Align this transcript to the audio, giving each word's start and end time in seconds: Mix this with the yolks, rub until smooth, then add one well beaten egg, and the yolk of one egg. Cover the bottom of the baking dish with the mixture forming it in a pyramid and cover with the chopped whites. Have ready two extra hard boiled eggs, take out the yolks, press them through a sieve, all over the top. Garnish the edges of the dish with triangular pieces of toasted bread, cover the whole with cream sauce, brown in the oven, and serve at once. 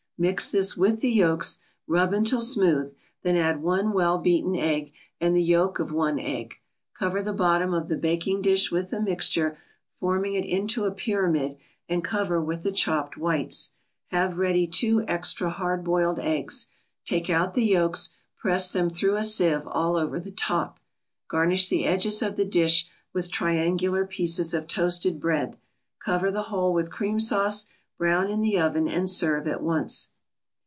Mix 0.19 0.51
this 0.51 0.77
with 0.77 0.99
the 1.01 1.09
yolks, 1.09 1.57
rub 1.87 2.13
until 2.13 2.41
smooth, 2.41 2.95
then 3.23 3.35
add 3.35 3.63
one 3.63 3.91
well 3.91 4.19
beaten 4.19 4.55
egg, 4.55 4.93
and 5.19 5.35
the 5.35 5.41
yolk 5.41 5.79
of 5.79 5.91
one 5.91 6.19
egg. 6.19 6.57
Cover 6.93 7.23
the 7.23 7.33
bottom 7.33 7.73
of 7.73 7.87
the 7.87 7.95
baking 7.97 8.43
dish 8.43 8.71
with 8.71 8.91
the 8.91 9.01
mixture 9.01 9.57
forming 9.99 10.35
it 10.35 10.45
in 10.45 10.69
a 10.83 10.91
pyramid 10.91 11.57
and 11.89 12.03
cover 12.03 12.39
with 12.39 12.61
the 12.61 12.71
chopped 12.71 13.17
whites. 13.17 13.71
Have 14.09 14.37
ready 14.37 14.67
two 14.67 15.03
extra 15.07 15.49
hard 15.49 15.83
boiled 15.83 16.19
eggs, 16.19 16.67
take 17.03 17.27
out 17.27 17.55
the 17.55 17.65
yolks, 17.65 18.11
press 18.37 18.71
them 18.71 18.91
through 18.91 19.15
a 19.15 19.23
sieve, 19.23 19.65
all 19.67 19.95
over 19.95 20.19
the 20.19 20.29
top. 20.29 20.79
Garnish 21.29 21.67
the 21.67 21.85
edges 21.85 22.21
of 22.21 22.35
the 22.35 22.45
dish 22.45 22.87
with 23.11 23.31
triangular 23.31 24.05
pieces 24.05 24.53
of 24.53 24.67
toasted 24.67 25.19
bread, 25.19 25.57
cover 25.99 26.29
the 26.29 26.43
whole 26.43 26.75
with 26.75 26.91
cream 26.91 27.19
sauce, 27.19 27.65
brown 27.97 28.29
in 28.31 28.41
the 28.41 28.59
oven, 28.59 28.87
and 28.87 29.07
serve 29.07 29.47
at 29.47 29.61
once. 29.61 30.09